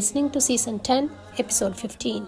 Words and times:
listening 0.00 0.30
to 0.30 0.40
Season 0.40 0.78
10, 0.78 1.10
Episode 1.36 1.76
15. 1.76 2.24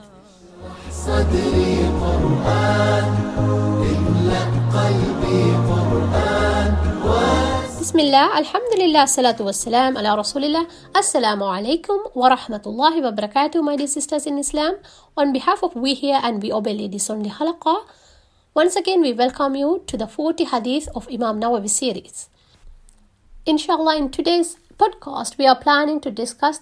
Bismillah. 7.81 8.29
Alhamdulillah. 8.37 8.41
الحمد 8.43 8.73
لله 8.77 9.03
الصلاة 9.03 9.39
والسلام 9.41 9.99
على 9.99 10.15
رسول 10.15 10.45
الله 10.45 10.67
السلام 10.97 11.43
عليكم 11.43 11.99
ورحمة 12.15 12.63
الله 12.67 12.93
my 13.65 13.77
dear 13.77 13.87
sisters 13.87 14.27
in 14.27 14.37
Islam 14.37 14.77
on 15.17 15.33
behalf 15.33 15.63
of 15.63 15.75
we 15.75 15.95
hear 15.95 16.21
and 16.23 16.43
we 16.43 16.53
obey 16.53 16.75
ladies 16.75 17.09
on 17.09 17.23
the 17.23 17.31
halaqah 17.31 17.87
once 18.55 18.77
again 18.77 19.01
we 19.01 19.15
welcome 19.15 19.57
you 19.57 19.83
to 19.87 19.97
the 19.97 20.07
40 20.07 20.45
hadith 20.45 20.89
of 20.95 21.09
Imam 21.09 21.41
Nawawi 21.41 21.71
series 21.71 22.29
Inshallah 23.47 23.97
in 23.97 24.11
today's 24.11 24.59
podcast 24.77 25.39
we 25.39 25.47
are 25.47 25.57
planning 25.59 26.01
to 26.01 26.11
discuss 26.11 26.61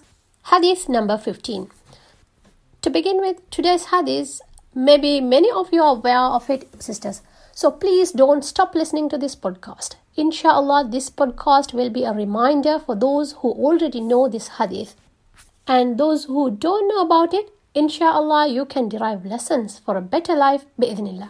Hadith 0.49 0.89
number 0.89 1.19
15. 1.19 1.69
To 2.81 2.89
begin 2.89 3.21
with, 3.21 3.47
today's 3.51 3.85
Hadith, 3.85 4.41
maybe 4.73 5.21
many 5.21 5.51
of 5.51 5.71
you 5.71 5.83
are 5.83 5.95
aware 5.95 6.17
of 6.17 6.49
it, 6.49 6.81
sisters. 6.81 7.21
So 7.53 7.69
please 7.69 8.11
don't 8.11 8.43
stop 8.43 8.73
listening 8.73 9.07
to 9.09 9.19
this 9.19 9.35
podcast. 9.35 9.95
Inshallah, 10.17 10.89
this 10.89 11.11
podcast 11.11 11.73
will 11.73 11.91
be 11.91 12.03
a 12.03 12.11
reminder 12.11 12.79
for 12.79 12.95
those 12.95 13.33
who 13.33 13.51
already 13.51 14.01
know 14.01 14.27
this 14.27 14.57
hadith. 14.57 14.95
And 15.67 15.99
those 15.99 16.25
who 16.25 16.49
don't 16.49 16.87
know 16.87 17.01
about 17.01 17.35
it, 17.35 17.51
inshallah, 17.75 18.47
you 18.47 18.65
can 18.65 18.89
derive 18.89 19.23
lessons 19.23 19.77
for 19.77 19.95
a 19.95 20.01
better 20.01 20.35
life, 20.35 20.65
bi'idhnillah. 20.81 21.29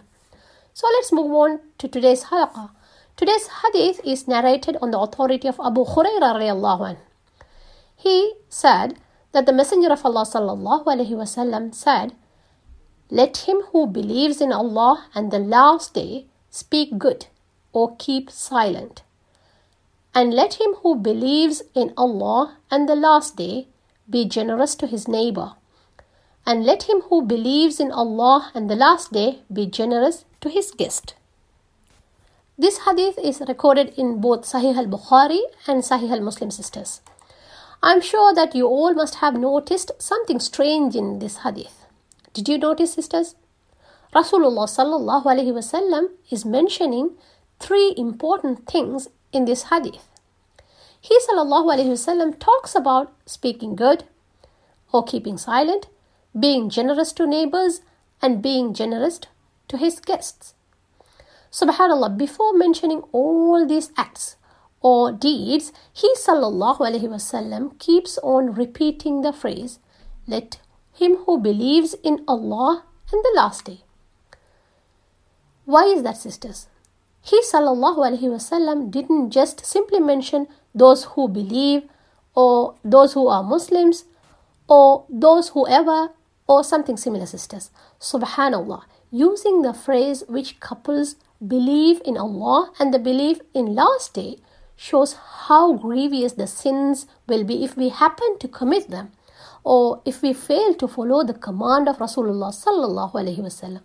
So 0.74 0.88
let's 0.94 1.12
move 1.12 1.32
on 1.32 1.60
to 1.80 1.90
today's 1.90 2.24
halaqah. 2.24 2.70
Today's 3.18 3.50
hadith 3.62 4.00
is 4.06 4.28
narrated 4.28 4.78
on 4.82 4.92
the 4.92 5.00
authority 5.00 5.50
of 5.50 5.60
Abu 5.60 5.84
Hurairah 5.84 6.38
radiallahu 6.40 6.90
anh. 6.90 6.98
He 8.02 8.34
said 8.50 8.98
that 9.32 9.46
the 9.46 9.54
Messenger 9.54 9.92
of 9.94 10.04
Allah 10.04 10.26
wasallam 10.26 11.76
said, 11.76 12.14
Let 13.12 13.38
him 13.48 13.62
who 13.72 13.86
believes 13.86 14.42
in 14.42 14.52
Allah 14.52 15.06
and 15.14 15.30
the 15.30 15.38
last 15.38 15.94
day 15.94 16.26
speak 16.50 16.98
good 16.98 17.28
or 17.74 17.96
keep 17.98 18.32
silent. 18.32 19.04
And 20.16 20.34
let 20.34 20.56
him 20.56 20.74
who 20.82 20.96
believes 20.96 21.62
in 21.76 21.94
Allah 21.96 22.58
and 22.72 22.90
the 22.90 22.96
last 22.96 23.36
day 23.36 23.68
be 24.10 24.26
generous 24.26 24.74
to 24.76 24.88
his 24.88 25.08
neighbor. 25.08 25.54
And 26.44 26.66
let 26.66 26.90
him 26.90 27.02
who 27.02 27.22
believes 27.22 27.80
in 27.80 27.92
Allah 27.92 28.52
and 28.56 28.68
the 28.68 28.76
last 28.76 29.14
day 29.14 29.44
be 29.54 29.68
generous 29.68 30.26
to 30.42 30.50
his 30.50 30.72
guest. 30.72 31.14
This 32.58 32.80
hadith 32.80 33.20
is 33.20 33.44
recorded 33.48 33.94
in 33.96 34.20
both 34.20 34.42
Sahih 34.42 34.76
al 34.76 34.88
Bukhari 34.88 35.42
and 35.68 35.84
Sahih 35.84 36.12
al 36.12 36.22
Muslim 36.22 36.50
sisters. 36.50 37.02
I'm 37.84 38.00
sure 38.00 38.32
that 38.36 38.54
you 38.54 38.68
all 38.68 38.94
must 38.94 39.16
have 39.16 39.34
noticed 39.34 39.92
something 39.98 40.40
strange 40.40 40.96
in 40.96 41.18
this 41.18 41.38
hadith. 41.38 41.86
Did 42.32 42.48
you 42.48 42.60
notice, 42.60 42.94
sisters? 42.94 43.36
Rasulullah 44.14 44.68
sallallahu 44.70 45.24
alaihi 45.24 45.52
wasallam 45.52 46.10
is 46.30 46.46
mentioning 46.46 47.12
three 47.60 47.96
important 47.98 48.68
things 48.68 49.08
in 49.32 49.46
this 49.46 49.64
hadith. 49.72 50.08
He 51.00 51.18
sallallahu 51.28 51.74
alaihi 51.76 51.94
wasallam 51.96 52.38
talks 52.40 52.76
about 52.76 53.14
speaking 53.26 53.76
good 53.76 54.04
or 54.92 55.04
keeping 55.04 55.40
silent, 55.40 55.88
being 56.40 56.70
generous 56.70 57.12
to 57.14 57.26
neighbors, 57.26 57.82
and 58.22 58.44
being 58.44 58.76
generous 58.76 59.22
to 59.70 59.78
his 59.78 60.00
guests. 60.00 60.54
Subhanallah, 61.52 62.16
before 62.16 62.54
mentioning 62.54 63.02
all 63.12 63.66
these 63.66 63.92
acts 63.98 64.36
or 64.82 65.12
deeds, 65.12 65.72
he 65.94 66.10
wasallam 66.26 67.78
keeps 67.80 68.18
on 68.24 68.54
repeating 68.54 69.22
the 69.22 69.32
phrase, 69.32 69.80
"Let 70.28 70.60
him 70.94 71.18
who 71.26 71.38
believes 71.40 71.94
in 72.04 72.24
Allah 72.28 72.84
and 73.12 73.24
the 73.24 73.34
last 73.36 73.66
day." 73.66 73.84
Why 75.66 75.86
is 75.86 76.04
that, 76.04 76.18
sisters? 76.18 76.68
He 77.22 77.40
wasallam 77.42 78.90
didn't 78.90 79.30
just 79.30 79.66
simply 79.66 80.00
mention 80.00 80.48
those 80.74 81.04
who 81.04 81.28
believe 81.28 81.88
or 82.34 82.76
those 82.84 83.14
who 83.14 83.28
are 83.28 83.44
Muslims 83.44 84.06
or 84.68 85.06
those 85.10 85.50
whoever 85.50 86.10
or 86.48 86.64
something 86.64 86.98
similar, 86.98 87.26
sisters. 87.26 87.70
Subhanallah, 88.00 88.84
using 89.12 89.62
the 89.62 89.74
phrase 89.74 90.24
which 90.28 90.60
couples 90.60 91.16
believe 91.46 92.02
in 92.06 92.18
Allah 92.18 92.72
and 92.80 92.94
the 92.94 93.00
belief 93.00 93.42
in 93.54 93.76
last 93.76 94.14
day 94.14 94.38
shows 94.76 95.16
how 95.48 95.74
grievous 95.74 96.34
the 96.34 96.48
sins 96.48 97.06
will 97.28 97.44
be 97.44 97.64
if 97.64 97.78
we 97.78 97.90
happen 97.90 98.38
to 98.40 98.48
commit 98.48 98.90
them 98.90 99.12
or 99.64 100.02
if 100.06 100.22
we 100.22 100.34
fail 100.34 100.74
to 100.74 100.88
follow 100.88 101.24
the 101.24 101.34
command 101.34 101.88
of 101.88 101.98
Rasulullah 101.98 102.52
sallallahu 102.52 103.14
alaihi 103.14 103.40
wasallam. 103.40 103.82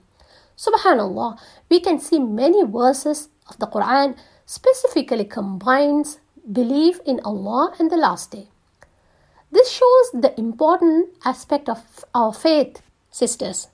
Subhanallah, 0.57 1.39
we 1.69 1.81
can 1.81 1.99
see 1.99 2.19
many 2.19 2.65
verses 2.65 3.29
of 3.49 3.59
the 3.59 3.67
Quran 3.67 4.17
specifically 4.47 5.25
combines 5.25 6.19
belief 6.51 7.01
in 7.05 7.21
Allah 7.25 7.75
and 7.79 7.91
the 7.91 7.97
last 7.97 8.31
day. 8.31 8.49
This 9.51 9.71
shows 9.71 10.11
the 10.13 10.39
important 10.39 11.11
aspect 11.25 11.69
of 11.69 12.05
our 12.15 12.33
faith, 12.33 12.81
sisters. 13.11 13.69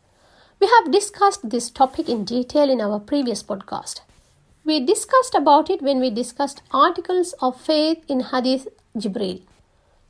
We 0.61 0.67
have 0.67 0.93
discussed 0.93 1.49
this 1.49 1.71
topic 1.71 2.09
in 2.09 2.25
detail 2.25 2.71
in 2.71 2.81
our 2.81 3.01
previous 3.01 3.43
podcast. 3.43 4.01
We 4.65 4.79
discussed 4.79 5.35
about 5.35 5.71
it 5.71 5.83
when 5.83 5.99
we 5.99 6.09
discussed 6.09 6.63
articles 6.71 7.35
of 7.41 7.61
faith 7.61 8.05
in 8.07 8.21
Hadith 8.21 8.69
Jibril. 8.97 9.43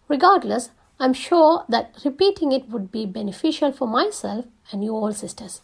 Regardless, 0.09 0.69
I'm 1.01 1.15
sure 1.15 1.65
that 1.71 1.97
repeating 2.05 2.53
it 2.53 2.69
would 2.69 2.93
be 2.93 3.07
beneficial 3.07 3.73
for 3.73 3.89
myself 3.89 4.45
and 4.71 4.85
you 4.85 4.95
all 4.95 5.15
sisters. 5.15 5.62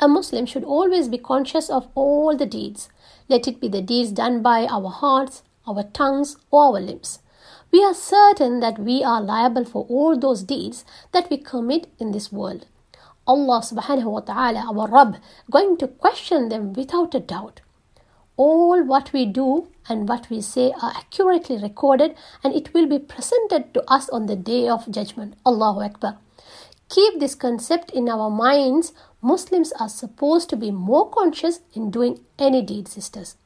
A 0.00 0.08
Muslim 0.08 0.44
should 0.44 0.64
always 0.64 1.08
be 1.08 1.18
conscious 1.18 1.70
of 1.70 1.86
all 1.94 2.36
the 2.36 2.46
deeds, 2.46 2.88
let 3.28 3.46
it 3.46 3.60
be 3.60 3.68
the 3.68 3.80
deeds 3.80 4.10
done 4.10 4.42
by 4.42 4.66
our 4.66 4.90
hearts, 4.90 5.44
our 5.64 5.84
tongues, 5.84 6.36
or 6.50 6.64
our 6.64 6.80
limbs. 6.80 7.20
We 7.70 7.84
are 7.84 7.94
certain 7.94 8.58
that 8.58 8.80
we 8.80 9.04
are 9.04 9.22
liable 9.22 9.64
for 9.64 9.86
all 9.88 10.18
those 10.18 10.42
deeds 10.42 10.84
that 11.12 11.30
we 11.30 11.38
commit 11.38 11.86
in 12.00 12.10
this 12.10 12.32
world. 12.32 12.66
Allah 13.24 13.60
subhanahu 13.60 14.10
wa 14.10 14.20
ta'ala, 14.20 14.66
our 14.68 14.88
Rabb, 14.88 15.18
going 15.48 15.76
to 15.76 15.86
question 15.86 16.48
them 16.48 16.72
without 16.72 17.14
a 17.14 17.20
doubt. 17.20 17.60
All 18.36 18.82
what 18.82 19.12
we 19.12 19.26
do 19.26 19.68
and 19.88 20.08
what 20.08 20.28
we 20.28 20.40
say 20.40 20.72
are 20.82 20.92
accurately 20.96 21.56
recorded 21.56 22.16
and 22.42 22.54
it 22.54 22.74
will 22.74 22.86
be 22.86 22.98
presented 22.98 23.72
to 23.74 23.84
us 23.88 24.08
on 24.08 24.26
the 24.26 24.36
day 24.36 24.68
of 24.68 24.90
judgment. 24.90 25.34
Allahu 25.46 25.80
Akbar. 25.82 26.18
Keep 26.88 27.20
this 27.20 27.34
concept 27.34 27.90
in 27.90 28.08
our 28.08 28.30
minds. 28.30 28.92
Muslims 29.22 29.72
are 29.80 29.88
supposed 29.88 30.50
to 30.50 30.56
be 30.56 30.70
more 30.70 31.08
conscious 31.08 31.60
in 31.72 31.90
doing 31.90 32.20
any 32.38 32.60
deed, 32.60 32.88
sisters. 32.88 33.36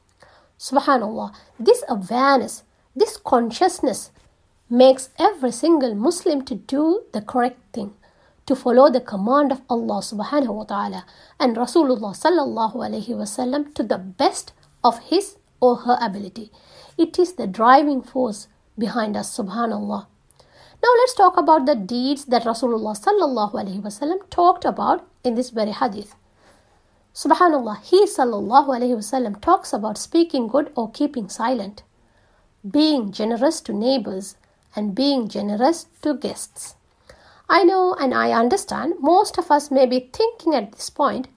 Subhanallah, 0.59 1.33
this 1.59 1.83
awareness, 1.87 2.63
this 2.95 3.15
consciousness 3.15 4.11
makes 4.69 5.09
every 5.17 5.51
single 5.51 5.95
Muslim 5.95 6.43
to 6.45 6.55
do 6.55 7.03
the 7.13 7.21
correct 7.21 7.59
thing, 7.73 7.93
to 8.45 8.55
follow 8.55 8.91
the 8.91 9.01
command 9.01 9.51
of 9.51 9.61
Allah 9.69 10.01
subhanahu 10.01 10.53
wa 10.53 10.63
ta'ala 10.63 11.05
and 11.39 11.55
Rasulullah 11.55 12.13
sallallahu 12.13 12.75
alayhi 12.75 13.09
wasallam 13.09 13.73
to 13.75 13.83
the 13.83 13.97
best 13.97 14.51
of 14.83 14.99
his 15.09 15.37
or 15.59 15.77
her 15.77 15.97
ability. 16.01 16.51
It 16.97 17.19
is 17.19 17.33
the 17.33 17.47
driving 17.47 18.01
force 18.01 18.47
behind 18.77 19.17
us, 19.17 19.35
subhanallah. 19.35 20.07
Now 20.81 20.89
let's 20.97 21.13
talk 21.13 21.37
about 21.37 21.65
the 21.65 21.75
deeds 21.75 22.25
that 22.25 22.43
Rasulullah 22.43 22.97
sallallahu 22.97 23.53
alaihi 23.53 23.81
wasallam 23.81 24.29
talked 24.29 24.63
about 24.63 25.05
in 25.23 25.35
this 25.35 25.49
very 25.49 25.71
hadith. 25.71 26.15
Subhanallah, 27.13 27.81
he 27.83 28.05
sallallahu 28.05 28.67
alaihi 28.67 28.95
wasallam 28.95 29.41
talks 29.41 29.73
about 29.73 29.97
speaking 29.97 30.47
good 30.47 30.71
or 30.75 30.89
keeping 30.91 31.27
silent, 31.27 31.83
being 32.69 33.11
generous 33.11 33.59
to 33.61 33.73
neighbors, 33.73 34.37
and 34.75 34.95
being 34.95 35.27
generous 35.27 35.87
to 36.01 36.13
guests. 36.13 36.75
I 37.49 37.63
know 37.63 37.95
and 37.99 38.13
I 38.13 38.31
understand 38.31 38.93
most 38.99 39.37
of 39.37 39.51
us 39.51 39.71
may 39.71 39.85
be 39.85 40.09
thinking 40.13 40.53
at 40.53 40.71
this 40.73 40.89
point, 40.89 41.27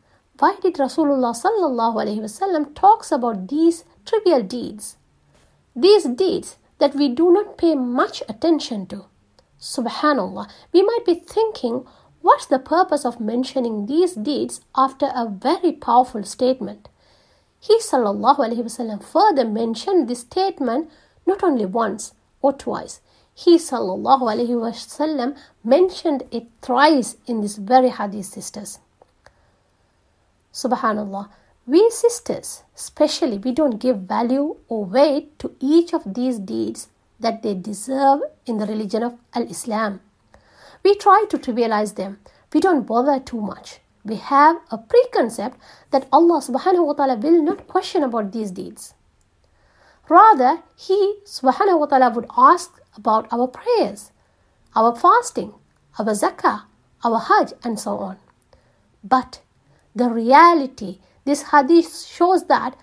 why 0.43 0.57
did 0.61 0.75
Rasulullah 0.75 1.37
sallallahu 1.41 2.75
talks 2.75 3.13
about 3.13 3.47
these 3.47 3.85
trivial 4.05 4.43
deeds? 4.43 4.97
These 5.77 6.07
deeds 6.23 6.57
that 6.79 6.97
we 6.97 7.09
do 7.11 7.33
not 7.33 7.57
pay 7.57 7.77
much 7.77 8.25
attention 8.29 8.87
to. 8.87 9.05
Subhanallah, 9.61 10.51
we 10.73 10.83
might 10.83 11.05
be 11.07 11.15
thinking, 11.15 11.87
what's 12.23 12.47
the 12.47 12.59
purpose 12.59 13.05
of 13.05 13.21
mentioning 13.21 13.87
these 13.87 14.15
deeds 14.15 14.63
after 14.75 15.13
a 15.15 15.29
very 15.29 15.71
powerful 15.71 16.25
statement? 16.25 16.89
He 17.61 17.79
sallallahu 17.79 19.05
further 19.05 19.45
mentioned 19.45 20.09
this 20.09 20.23
statement 20.23 20.91
not 21.25 21.45
only 21.45 21.67
once 21.67 22.15
or 22.41 22.53
twice. 22.53 23.01
He 23.33 23.59
sallallahu 23.59 25.37
mentioned 25.63 26.25
it 26.33 26.49
thrice 26.61 27.17
in 27.29 27.43
this 27.43 27.59
very 27.59 27.91
hadith, 27.91 28.27
sisters. 28.27 28.81
Subhanallah. 30.53 31.31
We 31.67 31.89
sisters, 31.91 32.65
especially, 32.75 33.39
we 33.39 33.53
don't 33.53 33.79
give 33.79 33.99
value 33.99 34.57
or 34.69 34.85
weight 34.85 35.39
to 35.39 35.55
each 35.61 35.95
of 35.95 36.15
these 36.15 36.39
deeds 36.39 36.89
that 37.21 37.43
they 37.43 37.55
deserve 37.55 38.21
in 38.47 38.59
the 38.59 38.67
religion 38.67 39.03
of 39.03 39.15
Al 39.33 39.45
Islam. 39.45 40.01
We 40.83 40.97
try 40.97 41.25
to 41.31 41.39
trivialize 41.39 41.95
them. 41.95 42.19
We 42.53 42.61
don't 42.61 42.87
bother 42.87 43.21
too 43.21 43.41
much. 43.41 43.79
We 44.05 44.17
have 44.17 44.57
a 44.71 44.79
preconcept 44.79 45.55
that 45.93 46.09
Allah 46.13 46.41
subhanahu 46.41 46.87
wa 46.87 46.93
ta'ala 46.95 47.17
will 47.17 47.41
not 47.41 47.69
question 47.69 48.03
about 48.03 48.33
these 48.33 48.51
deeds. 48.51 48.95
Rather, 50.09 50.63
He 50.77 51.19
subhanahu 51.25 51.79
wa 51.79 51.87
ta'ala 51.87 52.11
would 52.11 52.27
ask 52.37 52.81
about 52.97 53.33
our 53.33 53.47
prayers, 53.47 54.11
our 54.75 54.95
fasting, 54.97 55.55
our 55.99 56.07
zakah, 56.07 56.63
our 57.05 57.21
hajj, 57.21 57.53
and 57.63 57.79
so 57.79 57.97
on. 57.99 58.17
But 59.05 59.41
the 59.95 60.09
reality, 60.09 60.99
this 61.25 61.51
hadith 61.51 62.05
shows 62.05 62.47
that 62.47 62.77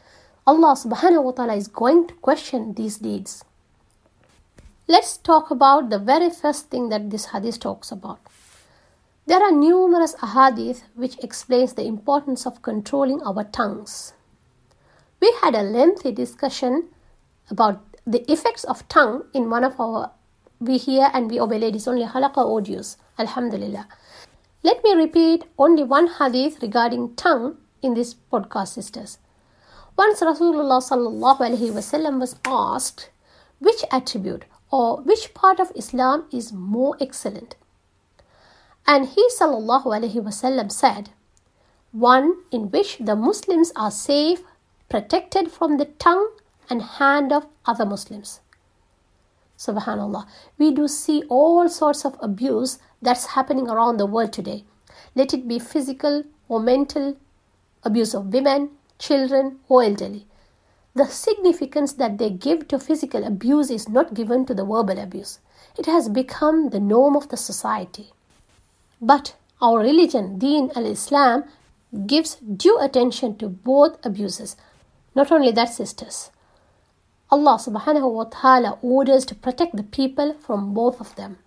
Allah 0.45 0.75
subhanahu 0.75 1.23
wa 1.23 1.31
ta'ala 1.31 1.56
is 1.56 1.67
going 1.67 2.07
to 2.07 2.13
question 2.15 2.73
these 2.73 2.97
deeds. 2.97 3.44
Let's 4.88 5.17
talk 5.17 5.51
about 5.51 5.89
the 5.89 6.00
very 6.00 6.29
first 6.29 6.69
thing 6.69 6.89
that 6.89 7.09
this 7.09 7.27
hadith 7.27 7.59
talks 7.59 7.91
about. 7.91 8.19
There 9.27 9.44
are 9.44 9.51
numerous 9.51 10.15
ahadith 10.15 10.81
which 10.95 11.19
explains 11.23 11.73
the 11.73 11.85
importance 11.85 12.47
of 12.47 12.63
controlling 12.63 13.21
our 13.21 13.44
tongues. 13.44 14.13
We 15.21 15.31
had 15.41 15.53
a 15.53 15.62
lengthy 15.62 16.12
discussion 16.12 16.89
about 17.51 17.81
the 18.07 18.25
effects 18.31 18.63
of 18.63 18.88
tongue 18.88 19.25
in 19.33 19.51
one 19.51 19.63
of 19.63 19.79
our 19.79 20.12
we 20.59 20.77
hear 20.77 21.09
and 21.13 21.29
we 21.29 21.39
obey 21.39 21.59
ladies 21.59 21.88
only 21.88 22.05
halaqa 22.05 22.41
audios. 22.44 22.97
Alhamdulillah. 23.17 23.88
Let 24.61 24.83
me 24.83 24.94
repeat 24.94 25.45
only 25.57 25.83
one 25.83 26.07
hadith 26.07 26.61
regarding 26.61 27.15
tongue 27.15 27.56
in 27.81 27.94
this 27.94 28.13
podcast, 28.13 28.69
sisters. 28.69 29.19
Once 29.97 30.19
Rasulullah 30.19 32.19
was 32.19 32.35
asked 32.45 33.09
which 33.59 33.85
attribute 33.89 34.44
or 34.69 35.01
which 35.01 35.33
part 35.33 35.61
of 35.61 35.71
Islam 35.75 36.25
is 36.33 36.51
more 36.51 36.97
excellent. 37.00 37.56
And 38.85 39.07
he 39.07 39.29
sallallahu 39.39 39.85
wasallam 39.85 40.69
said, 40.69 41.12
one 41.94 42.35
in 42.51 42.69
which 42.69 42.97
the 43.00 43.15
Muslims 43.15 43.71
are 43.77 43.91
safe, 43.91 44.44
protected 44.89 45.51
from 45.51 45.77
the 45.77 45.85
tongue 45.85 46.31
and 46.69 46.81
hand 46.81 47.31
of 47.31 47.47
other 47.65 47.85
Muslims. 47.85 48.41
Subhanallah. 49.57 50.25
We 50.57 50.71
do 50.71 50.88
see 50.88 51.23
all 51.29 51.69
sorts 51.69 52.05
of 52.05 52.17
abuse 52.21 52.79
that's 53.01 53.28
happening 53.28 53.69
around 53.69 53.98
the 53.98 54.06
world 54.06 54.34
today. 54.34 54.63
Let 55.16 55.34
it 55.34 55.48
be 55.48 55.60
physical 55.60 56.24
or 56.48 56.60
mental 56.60 57.18
abuse 57.84 58.13
of 58.13 58.34
women, 58.34 58.72
children, 58.98 59.60
or 59.68 59.84
elderly. 59.84 60.25
The 60.96 61.06
significance 61.06 61.94
that 61.94 62.18
they 62.18 62.30
give 62.30 62.68
to 62.68 62.80
physical 62.80 63.24
abuse 63.24 63.69
is 63.69 63.88
not 63.88 64.13
given 64.13 64.46
to 64.46 64.54
the 64.54 64.66
verbal 64.66 65.00
abuse. 65.00 65.40
It 65.78 65.86
has 65.86 66.10
become 66.10 66.69
the 66.69 66.80
norm 66.80 67.16
of 67.16 67.30
the 67.30 67.38
society. 67.38 68.12
But 69.01 69.36
our 69.62 69.80
religion, 69.80 70.38
Deen 70.40 70.72
al 70.75 70.86
Islam, 70.86 71.46
gives 72.06 72.36
due 72.36 72.80
attention 72.80 73.38
to 73.38 73.48
both 73.48 74.04
abuses. 74.06 74.57
Not 75.16 75.31
only 75.31 75.51
that, 75.51 75.74
sisters, 75.74 76.31
Allah 77.31 77.60
subhanahu 77.62 78.12
wa 78.12 78.24
ta'ala 78.25 78.80
orders 78.81 79.25
to 79.25 79.36
protect 79.36 79.75
the 79.75 79.84
people 79.84 80.34
from 80.34 80.74
both 80.74 81.00
of 81.00 81.16
them. 81.16 81.38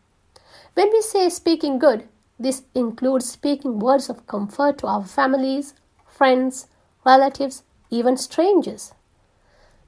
When 0.75 0.91
we 0.91 1.03
say 1.03 1.29
speaking 1.29 1.79
good, 1.79 2.09
this 2.39 2.63
includes 2.75 3.29
speaking 3.29 3.79
words 3.79 4.09
of 4.09 4.27
comfort 4.27 4.79
to 4.79 4.87
our 4.87 5.05
families, 5.05 5.75
friends, 6.07 6.67
relatives, 7.05 7.63
even 7.91 8.17
strangers. 8.17 8.95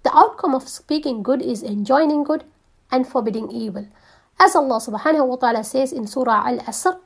The 0.03 0.15
outcome 0.15 0.55
of 0.55 0.69
speaking 0.69 1.23
good 1.23 1.41
is 1.41 1.63
enjoining 1.63 2.23
good 2.23 2.45
and 2.91 3.09
forbidding 3.09 3.51
evil. 3.51 3.89
As 4.39 4.55
Allah 4.55 4.77
subhanahu 4.77 5.27
wa 5.27 5.37
ta'ala 5.37 5.65
says 5.65 5.91
in 5.91 6.07
Surah 6.07 6.47
Al 6.47 6.59
Asr, 6.59 7.01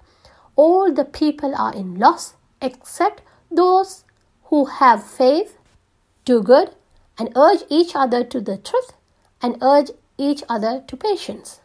all 0.56 0.92
the 0.92 1.04
people 1.04 1.54
are 1.54 1.72
in 1.72 2.00
loss 2.00 2.34
except 2.60 3.22
those 3.48 4.04
who 4.50 4.64
have 4.64 5.04
faith, 5.06 5.56
do 6.24 6.42
good, 6.42 6.74
and 7.16 7.30
urge 7.36 7.62
each 7.68 7.94
other 7.94 8.24
to 8.24 8.40
the 8.40 8.56
truth 8.58 8.92
and 9.40 9.56
urge 9.62 9.92
each 10.18 10.42
other 10.48 10.82
to 10.88 10.96
patience. 10.96 11.60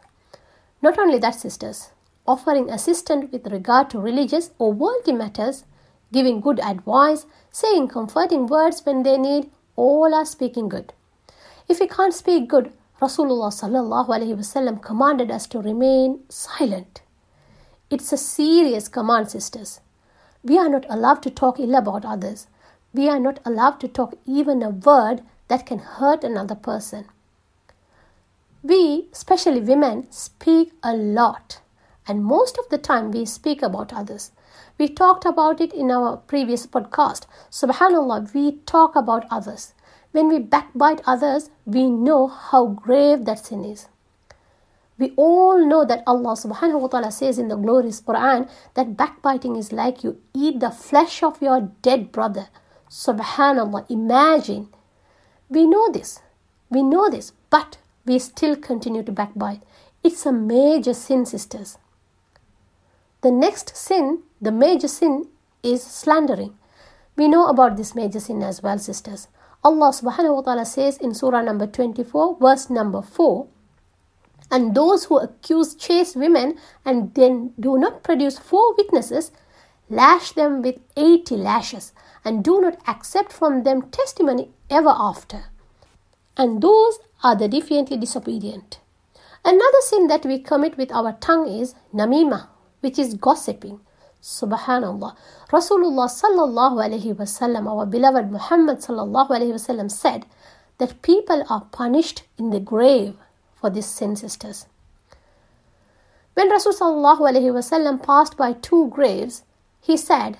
Not 0.79 0.99
only 0.99 1.17
that, 1.17 1.33
sisters, 1.33 1.89
offering 2.25 2.69
assistance 2.69 3.31
with 3.31 3.47
regard 3.47 3.89
to 3.89 3.99
religious 3.99 4.51
or 4.57 4.71
worldly 4.71 5.13
matters, 5.13 5.65
giving 6.11 6.41
good 6.41 6.59
advice, 6.59 7.25
saying 7.51 7.87
comforting 7.87 8.47
words 8.47 8.85
when 8.85 9.03
they 9.03 9.17
need, 9.17 9.49
all 9.75 10.13
are 10.13 10.25
speaking 10.25 10.69
good. 10.69 10.93
If 11.67 11.79
we 11.79 11.87
can't 11.87 12.13
speak 12.13 12.47
good, 12.47 12.71
Rasulullah 13.01 13.51
sallallahu 13.51 14.81
commanded 14.81 15.31
us 15.31 15.47
to 15.47 15.59
remain 15.59 16.19
silent. 16.29 17.01
It's 17.89 18.13
a 18.13 18.17
serious 18.17 18.87
command, 18.87 19.29
sisters. 19.29 19.81
We 20.43 20.57
are 20.57 20.69
not 20.69 20.85
allowed 20.89 21.21
to 21.23 21.29
talk 21.29 21.59
ill 21.59 21.75
about 21.75 22.05
others. 22.05 22.47
We 22.93 23.09
are 23.09 23.19
not 23.19 23.39
allowed 23.45 23.79
to 23.81 23.87
talk 23.87 24.15
even 24.25 24.61
a 24.61 24.69
word 24.69 25.21
that 25.47 25.65
can 25.65 25.79
hurt 25.79 26.23
another 26.23 26.55
person. 26.55 27.05
We, 28.61 29.07
especially 29.11 29.59
women, 29.59 30.09
speak 30.11 30.71
a 30.81 30.95
lot, 30.95 31.59
and 32.07 32.23
most 32.23 32.57
of 32.57 32.67
the 32.69 32.77
time 32.77 33.11
we 33.11 33.25
speak 33.25 33.61
about 33.61 33.93
others. 33.93 34.31
We 34.77 34.87
talked 34.87 35.25
about 35.25 35.61
it 35.61 35.73
in 35.73 35.91
our 35.91 36.17
previous 36.17 36.65
podcast. 36.65 37.25
Subhanallah, 37.51 38.33
we 38.33 38.57
talk 38.65 38.95
about 38.95 39.25
others. 39.29 39.73
When 40.11 40.27
we 40.27 40.39
backbite 40.39 41.01
others, 41.05 41.49
we 41.65 41.89
know 41.89 42.27
how 42.27 42.67
grave 42.67 43.25
that 43.25 43.45
sin 43.45 43.65
is. 43.65 43.87
We 44.97 45.13
all 45.15 45.57
know 45.65 45.85
that 45.85 46.03
Allah 46.05 46.33
subhanahu 46.33 46.81
wa 46.81 46.87
ta'ala 46.87 47.11
says 47.11 47.39
in 47.39 47.47
the 47.47 47.55
glorious 47.55 47.99
Quran 47.99 48.49
that 48.75 48.95
backbiting 48.95 49.55
is 49.55 49.71
like 49.71 50.03
you 50.03 50.21
eat 50.33 50.59
the 50.59 50.69
flesh 50.69 51.23
of 51.23 51.41
your 51.41 51.71
dead 51.81 52.11
brother. 52.11 52.47
Subhanallah, 52.89 53.89
imagine. 53.89 54.69
We 55.49 55.65
know 55.65 55.91
this. 55.91 56.19
We 56.69 56.83
know 56.83 57.09
this, 57.09 57.33
but 57.49 57.77
we 58.05 58.19
still 58.19 58.55
continue 58.55 59.03
to 59.03 59.11
backbite. 59.11 59.61
It's 60.03 60.25
a 60.25 60.31
major 60.31 60.93
sin, 60.93 61.25
sisters. 61.25 61.77
The 63.23 63.31
next 63.31 63.75
sin, 63.75 64.23
the 64.41 64.51
major 64.51 64.87
sin, 64.87 65.27
is 65.63 65.81
slandering. 65.81 66.55
We 67.15 67.27
know 67.27 67.47
about 67.47 67.77
this 67.77 67.95
major 67.95 68.19
sin 68.19 68.43
as 68.43 68.61
well, 68.61 68.77
sisters. 68.77 69.27
Allah 69.63 69.89
subhanahu 69.89 70.35
wa 70.35 70.41
ta'ala 70.41 70.65
says 70.65 70.97
in 70.97 71.13
Surah 71.13 71.41
number 71.41 71.65
24, 71.65 72.37
verse 72.39 72.69
number 72.69 73.01
4 73.01 73.47
and 74.53 74.75
those 74.75 75.05
who 75.05 75.17
accuse 75.17 75.73
chaste 75.73 76.15
women 76.15 76.59
and 76.85 77.13
then 77.15 77.53
do 77.59 77.75
not 77.77 78.03
produce 78.03 78.37
four 78.37 78.75
witnesses, 78.75 79.31
lash 79.89 80.31
them 80.33 80.61
with 80.61 80.75
eighty 80.95 81.35
lashes, 81.35 81.91
and 82.23 82.43
do 82.43 82.61
not 82.61 82.77
accept 82.87 83.31
from 83.31 83.63
them 83.63 83.89
testimony 83.89 84.51
ever 84.69 84.93
after. 84.95 85.45
And 86.37 86.61
those 86.61 86.99
are 87.23 87.35
the 87.35 87.47
defiantly 87.47 87.97
disobedient. 87.97 88.79
Another 89.43 89.81
sin 89.81 90.05
that 90.07 90.23
we 90.23 90.37
commit 90.37 90.77
with 90.77 90.91
our 90.91 91.13
tongue 91.13 91.47
is 91.47 91.73
namima, 91.91 92.47
which 92.83 92.99
is 92.99 93.13
gossiping. 93.15 93.79
Subhanallah. 94.21 95.15
Rasulullah 95.51 96.07
sallallahu 96.07 96.83
alaihi 96.85 97.15
wasallam, 97.15 97.69
our 97.69 97.85
beloved 97.85 98.31
Muhammad 98.31 98.79
sallallahu 98.79 99.29
alaihi 99.29 99.55
wasallam 99.57 99.89
said 99.89 100.25
that 100.77 101.01
people 101.01 101.43
are 101.49 101.67
punished 101.71 102.23
in 102.37 102.49
the 102.49 102.59
grave 102.59 103.15
for 103.55 103.69
this 103.69 103.85
sin, 103.87 104.15
sisters. 104.15 104.65
When 106.33 106.51
Rasulullah 106.51 108.03
passed 108.03 108.37
by 108.37 108.53
two 108.53 108.87
graves, 108.89 109.43
he 109.81 109.97
said, 109.97 110.37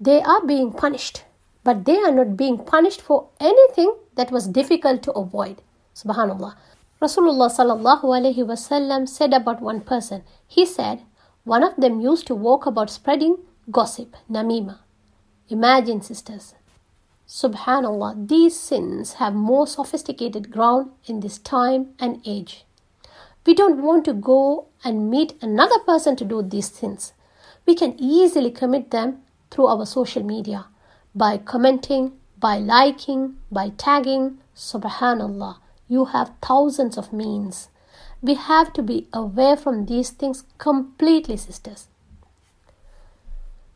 They 0.00 0.22
are 0.22 0.44
being 0.46 0.72
punished, 0.72 1.24
but 1.62 1.84
they 1.84 1.98
are 1.98 2.12
not 2.12 2.36
being 2.36 2.58
punished 2.64 3.02
for 3.02 3.28
anything 3.38 3.94
that 4.14 4.30
was 4.30 4.48
difficult 4.48 5.02
to 5.04 5.12
avoid. 5.12 5.62
Subhanallah. 5.94 6.54
Rasulullah 7.02 7.50
sallallahu 7.58 8.02
alaihi 8.02 8.46
wasallam 8.46 9.08
said 9.08 9.32
about 9.34 9.60
one 9.60 9.80
person, 9.80 10.22
he 10.46 10.64
said, 10.64 11.02
one 11.44 11.62
of 11.62 11.76
them 11.76 12.00
used 12.00 12.26
to 12.26 12.34
walk 12.34 12.66
about 12.66 12.90
spreading 12.90 13.38
gossip, 13.70 14.16
namima. 14.30 14.78
Imagine, 15.48 16.00
sisters, 16.00 16.54
Subhanallah, 17.30 18.26
these 18.26 18.58
sins 18.58 19.14
have 19.14 19.34
more 19.34 19.64
sophisticated 19.64 20.50
ground 20.50 20.90
in 21.06 21.20
this 21.20 21.38
time 21.38 21.94
and 22.00 22.20
age. 22.26 22.64
We 23.46 23.54
don't 23.54 23.82
want 23.82 24.04
to 24.06 24.12
go 24.12 24.66
and 24.82 25.08
meet 25.08 25.34
another 25.40 25.78
person 25.78 26.16
to 26.16 26.24
do 26.24 26.42
these 26.42 26.72
sins. 26.72 27.12
We 27.66 27.76
can 27.76 27.94
easily 27.98 28.50
commit 28.50 28.90
them 28.90 29.22
through 29.50 29.68
our 29.68 29.86
social 29.86 30.24
media 30.24 30.66
by 31.14 31.38
commenting, 31.38 32.18
by 32.38 32.58
liking, 32.58 33.36
by 33.50 33.70
tagging. 33.76 34.38
Subhanallah, 34.56 35.58
you 35.86 36.06
have 36.06 36.32
thousands 36.42 36.98
of 36.98 37.12
means. 37.12 37.68
We 38.22 38.34
have 38.34 38.72
to 38.74 38.82
be 38.82 39.08
aware 39.12 39.56
from 39.56 39.86
these 39.86 40.10
things 40.10 40.44
completely, 40.58 41.36
sisters. 41.36 41.88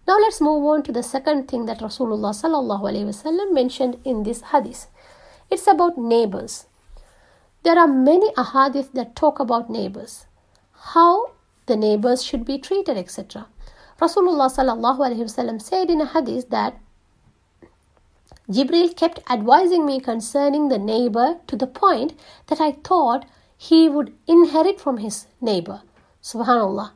Now 0.07 0.19
let's 0.19 0.41
move 0.41 0.65
on 0.65 0.83
to 0.83 0.93
the 0.93 1.03
second 1.03 1.49
thing 1.49 1.65
that 1.65 1.79
Rasulullah 1.81 3.53
mentioned 3.53 3.97
in 4.05 4.23
this 4.23 4.43
hadith. 4.43 4.87
It's 5.51 5.67
about 5.67 5.97
neighbors. 5.97 6.67
There 7.63 7.79
are 7.79 7.89
many 7.89 8.31
ahadith 8.35 8.93
that 8.93 9.17
talk 9.17 9.41
about 9.41 9.71
neighbors, 9.71 10.27
how 10.93 11.33
the 11.65 11.77
neighbors 11.77 12.23
should 12.23 12.45
be 12.45 12.59
treated, 12.59 12.99
etc. 12.99 13.47
Rasulullah 13.99 14.51
said 15.61 15.91
in 15.91 16.01
a 16.03 16.07
hadith 16.07 16.51
that 16.51 16.79
Jibril 18.51 18.95
kept 18.95 19.21
advising 19.31 19.87
me 19.87 20.01
concerning 20.01 20.69
the 20.69 20.79
neighbor 20.79 21.39
to 21.47 21.57
the 21.57 21.67
point 21.67 22.13
that 22.49 22.61
I 22.61 22.73
thought 22.73 23.25
he 23.57 23.89
would 23.89 24.13
inherit 24.27 24.81
from 24.81 24.99
his 24.99 25.27
neighbor. 25.41 25.83
Subhanallah. 26.23 26.91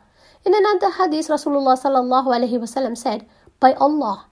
In 0.45 0.55
another 0.55 0.91
hadith, 0.91 1.29
Rasulullah 1.29 1.77
sallallahu 1.77 2.29
alaihi 2.35 2.59
wasallam 2.59 2.97
said, 2.97 3.27
By 3.61 3.75
Allah, 3.75 4.27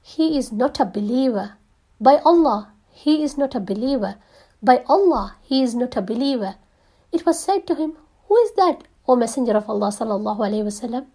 he 0.00 0.36
is 0.38 0.52
not 0.52 0.80
a 0.80 0.84
believer. 0.84 1.54
By 2.00 2.18
Allah, 2.24 2.72
he 2.90 3.22
is 3.22 3.36
not 3.36 3.54
a 3.54 3.60
believer. 3.60 4.16
By 4.62 4.84
Allah, 4.88 5.36
he 5.42 5.62
is 5.62 5.74
not 5.74 5.96
a 5.96 6.02
believer. 6.02 6.56
It 7.12 7.26
was 7.26 7.38
said 7.38 7.66
to 7.66 7.74
him, 7.74 7.96
Who 8.28 8.36
is 8.38 8.52
that, 8.56 8.84
O 9.06 9.16
Messenger 9.16 9.56
of 9.56 9.68
Allah 9.68 9.88
sallallahu 9.88 10.38
alaihi 10.38 10.64
wasallam? 10.64 11.06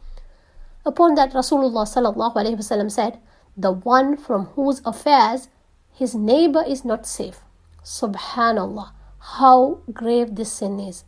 Upon 0.86 1.16
that, 1.16 1.34
Rasulullah 1.34 1.86
sallallahu 1.90 2.36
alaihi 2.36 2.58
wasallam 2.58 2.92
said, 2.92 3.20
The 3.58 3.72
one 3.72 4.18
from 4.18 4.46
whose 4.58 4.82
affairs 4.86 5.50
his 5.92 6.14
neighbor 6.14 6.64
is 6.68 6.84
not 6.86 7.06
safe. 7.08 7.42
Subhanallah, 7.84 8.92
how 9.34 9.80
grave 9.92 10.36
this 10.36 10.52
sin 10.52 10.80
is. 10.80 11.04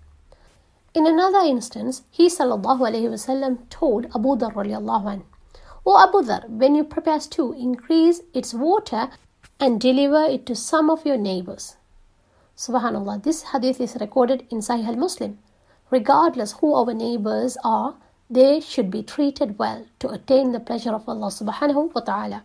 In 0.93 1.05
another 1.05 1.39
instance, 1.39 2.01
he 2.09 2.27
wasallam 2.27 3.69
told 3.69 4.05
Abu 4.15 4.36
Dhar 4.36 5.12
anh, 5.12 5.24
O 5.86 6.03
Abu 6.03 6.24
Dhar, 6.27 6.50
when 6.50 6.75
you 6.75 6.83
prepare 6.83 7.19
stew, 7.19 7.53
increase 7.53 8.21
its 8.33 8.53
water 8.53 9.09
and 9.59 9.79
deliver 9.79 10.24
it 10.24 10.45
to 10.47 10.55
some 10.55 10.89
of 10.89 11.05
your 11.05 11.17
neighbors. 11.17 11.77
Subhanallah, 12.57 13.21
this 13.24 13.43
hadith 13.53 13.79
is 13.79 13.95
recorded 14.01 14.45
in 14.50 14.59
Sahih 14.59 14.88
al-Muslim. 14.88 15.38
Regardless 15.91 16.53
who 16.53 16.74
our 16.74 16.93
neighbors 16.93 17.55
are, 17.63 17.95
they 18.29 18.59
should 18.59 18.91
be 18.91 19.03
treated 19.03 19.57
well 19.59 19.86
to 20.00 20.09
attain 20.09 20.51
the 20.51 20.59
pleasure 20.59 20.91
of 20.91 21.07
Allah 21.07 21.27
subhanahu 21.27 21.93
wa 21.93 22.01
ta'ala. 22.01 22.43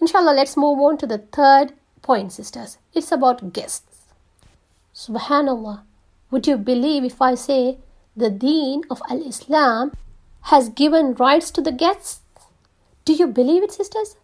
Inshallah, 0.00 0.32
let's 0.32 0.56
move 0.56 0.78
on 0.78 0.96
to 0.98 1.06
the 1.06 1.18
third 1.18 1.72
point, 2.00 2.32
sisters. 2.32 2.78
It's 2.94 3.12
about 3.12 3.52
guests. 3.52 3.91
Subhanallah, 5.02 5.82
would 6.30 6.46
you 6.46 6.56
believe 6.56 7.02
if 7.02 7.20
I 7.20 7.34
say 7.34 7.78
the 8.16 8.30
deen 8.30 8.82
of 8.88 9.02
Al 9.10 9.26
Islam 9.26 9.90
has 10.42 10.68
given 10.68 11.14
rights 11.14 11.50
to 11.52 11.60
the 11.60 11.72
guests? 11.72 12.20
Do 13.04 13.12
you 13.12 13.26
believe 13.26 13.64
it, 13.64 13.72
sisters? 13.72 14.14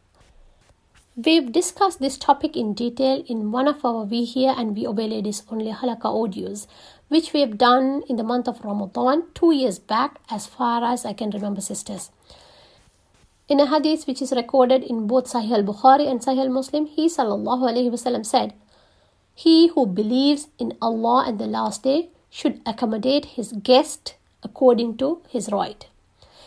We've 1.17 1.51
discussed 1.51 1.99
this 1.99 2.17
topic 2.17 2.57
in 2.57 2.75
detail 2.75 3.25
in 3.27 3.51
one 3.51 3.67
of 3.67 3.85
our 3.85 4.05
We 4.05 4.23
Hear 4.23 4.55
and 4.57 4.77
We 4.77 4.87
Obey 4.87 5.09
Ladies 5.09 5.43
Only 5.51 5.73
Halaka 5.73 6.13
audios, 6.21 6.69
which 7.09 7.33
we 7.33 7.41
have 7.41 7.59
done 7.59 8.05
in 8.09 8.15
the 8.15 8.23
month 8.23 8.47
of 8.47 8.65
Ramadan 8.65 9.25
two 9.35 9.51
years 9.51 9.81
back, 9.81 10.21
as 10.31 10.47
far 10.47 10.85
as 10.85 11.05
I 11.05 11.13
can 11.13 11.31
remember, 11.31 11.61
sisters. 11.61 12.13
In 13.49 13.59
a 13.59 13.67
hadith 13.67 14.07
which 14.07 14.23
is 14.23 14.31
recorded 14.31 14.85
in 14.85 15.09
both 15.09 15.33
Sahih 15.33 15.59
al 15.59 15.65
Bukhari 15.65 16.09
and 16.09 16.21
Sahih 16.21 16.43
al 16.43 16.51
Muslim, 16.51 16.87
he 16.87 17.09
sallallahu 17.09 17.91
wasallam 17.91 18.25
said, 18.25 18.55
He 19.41 19.69
who 19.69 19.87
believes 19.87 20.49
in 20.59 20.77
Allah 20.83 21.25
and 21.25 21.39
the 21.39 21.47
last 21.47 21.85
day 21.85 22.09
should 22.29 22.61
accommodate 22.67 23.37
his 23.37 23.53
guest 23.53 24.17
according 24.43 24.97
to 24.97 25.23
his 25.29 25.49
right. 25.53 25.87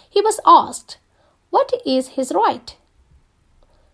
He 0.09 0.19
was 0.19 0.41
asked, 0.45 0.97
What 1.51 1.71
is 1.85 2.09
his 2.19 2.33
right? 2.35 2.75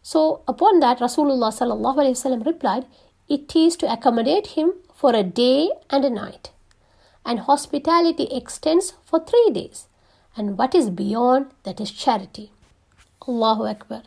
So 0.02 0.42
upon 0.48 0.80
that 0.80 0.98
Rasulullah 0.98 2.44
replied, 2.44 2.88
It 3.30 3.56
is 3.56 3.76
to 3.78 3.94
accommodate 3.94 4.48
him 4.58 4.74
for 4.96 5.14
a 5.14 5.22
day 5.22 5.70
and 5.92 6.04
a 6.04 6.10
night. 6.10 6.50
And 7.24 7.42
hospitality 7.42 8.24
extends 8.32 8.94
for 9.06 9.20
three 9.20 9.52
days. 9.54 9.86
And 10.36 10.58
what 10.58 10.74
is 10.74 10.90
beyond 10.90 11.52
that 11.66 11.80
is 11.80 11.92
charity. 11.92 12.50
Allahu 13.28 13.68
Akbar. 13.68 14.02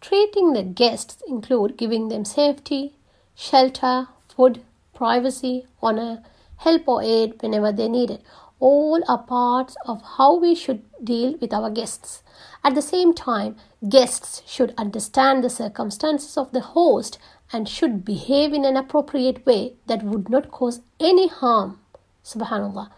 Treating 0.00 0.52
the 0.52 0.62
guests 0.62 1.24
include 1.26 1.76
giving 1.76 2.08
them 2.08 2.24
safety, 2.24 2.94
shelter, 3.40 4.06
food, 4.36 4.62
privacy, 4.92 5.66
honor, 5.80 6.22
help 6.58 6.86
or 6.86 7.02
aid 7.02 7.40
whenever 7.40 7.72
they 7.72 7.88
need 7.88 8.10
it. 8.10 8.22
All 8.58 9.02
are 9.08 9.22
parts 9.22 9.76
of 9.86 10.02
how 10.16 10.36
we 10.36 10.54
should 10.54 10.82
deal 11.02 11.36
with 11.40 11.54
our 11.54 11.70
guests. 11.70 12.22
At 12.62 12.74
the 12.74 12.82
same 12.82 13.14
time, 13.14 13.56
guests 13.88 14.42
should 14.46 14.74
understand 14.76 15.42
the 15.42 15.48
circumstances 15.48 16.36
of 16.36 16.52
the 16.52 16.60
host 16.60 17.18
and 17.50 17.66
should 17.66 18.04
behave 18.04 18.52
in 18.52 18.66
an 18.66 18.76
appropriate 18.76 19.46
way 19.46 19.72
that 19.86 20.02
would 20.02 20.28
not 20.28 20.50
cause 20.50 20.82
any 21.00 21.26
harm. 21.28 21.80
Subhanallah. 22.22 22.90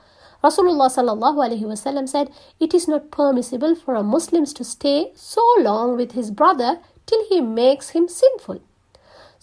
Rasulullah 0.42 0.90
sallallahu 0.96 1.46
alaihi 1.46 1.70
wasallam 1.72 2.08
said, 2.08 2.32
"It 2.58 2.75
is 2.75 2.88
not 2.88 3.12
permissible 3.12 3.76
for 3.76 3.94
a 3.94 4.02
Muslim 4.02 4.44
to 4.58 4.64
stay 4.64 5.12
so 5.14 5.46
long 5.61 5.96
with 5.96 6.18
his 6.20 6.32
brother 6.42 6.80
till 7.06 7.25
he 7.28 7.40
makes 7.40 7.90
him 7.90 8.08
sinful." 8.08 8.61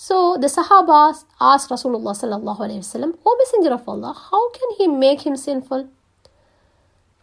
So 0.01 0.37
the 0.37 0.47
Sahaba 0.47 0.97
asked 1.41 1.69
Rasulullah 1.69 2.15
sallallahu 2.17 2.61
alaihi 2.65 2.83
wasallam, 2.83 3.17
"O 3.25 3.35
Messenger 3.39 3.73
of 3.73 3.89
Allah, 3.93 4.13
how 4.17 4.49
can 4.51 4.69
he 4.77 4.87
make 4.87 5.25
him 5.27 5.35
sinful?" 5.35 5.89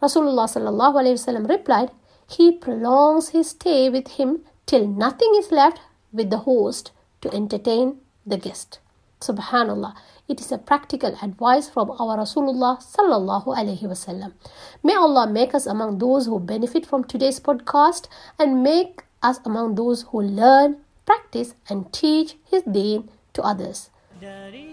Rasulullah 0.03 0.45
sallallahu 0.55 1.01
alaihi 1.03 1.17
wasallam 1.17 1.49
replied, 1.49 1.93
"He 2.27 2.53
prolongs 2.53 3.31
his 3.31 3.55
stay 3.57 3.89
with 3.89 4.13
him 4.19 4.45
till 4.67 4.87
nothing 4.87 5.33
is 5.41 5.51
left 5.51 5.81
with 6.13 6.29
the 6.29 6.43
host 6.49 6.93
to 7.23 7.33
entertain 7.41 7.97
the 8.27 8.37
guest." 8.37 8.81
Subhanallah. 9.23 9.97
It 10.29 10.45
is 10.45 10.53
a 10.53 10.59
practical 10.59 11.17
advice 11.23 11.73
from 11.73 11.97
our 11.99 12.21
Rasulullah 12.21 12.77
sallallahu 12.93 13.57
alaihi 13.57 13.89
wasallam. 13.93 14.35
May 14.83 15.01
Allah 15.07 15.27
make 15.27 15.55
us 15.55 15.65
among 15.65 15.97
those 15.97 16.27
who 16.27 16.41
benefit 16.41 16.85
from 16.85 17.05
today's 17.05 17.41
podcast 17.41 18.13
and 18.39 18.63
make 18.63 19.07
us 19.23 19.41
among 19.47 19.77
those 19.77 20.03
who 20.13 20.21
learn, 20.21 20.83
practice, 21.07 21.55
and 21.71 21.93
teach 21.93 22.37
His 22.51 22.63
deen 22.65 23.09
to 23.33 23.43
others. 23.43 23.91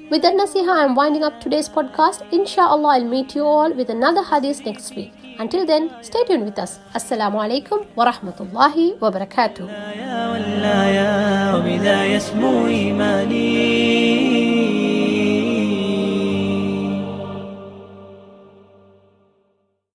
With 0.09 0.21
that 0.21 0.35
nasiha, 0.35 0.73
I'm 0.83 0.95
winding 0.95 1.23
up 1.23 1.41
today's 1.41 1.67
podcast. 1.67 2.23
Inshallah, 2.31 2.95
I'll 2.95 3.03
meet 3.05 3.35
you 3.35 3.43
all 3.43 3.73
with 3.73 3.89
another 3.89 4.23
hadith 4.23 4.65
next 4.65 4.95
week. 4.95 5.11
Until 5.37 5.65
then, 5.65 5.91
stay 6.01 6.23
tuned 6.23 6.45
with 6.45 6.57
us. 6.59 6.79
Assalamu 6.93 7.41
alaikum 7.43 7.85
wa 7.95 8.05
rahmatullahi 8.11 8.99
wa 9.01 9.11
barakatuh. 9.11 9.67